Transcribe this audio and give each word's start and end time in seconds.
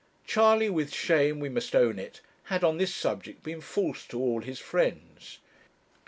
Charley, 0.25 0.67
with 0.67 0.91
shame 0.91 1.39
we 1.39 1.47
must 1.49 1.75
own 1.75 1.99
it, 1.99 2.21
had 2.45 2.63
on 2.63 2.77
this 2.77 2.91
subject 2.91 3.43
been 3.43 3.61
false 3.61 4.03
to 4.07 4.19
all 4.19 4.41
his 4.41 4.57
friends. 4.57 5.37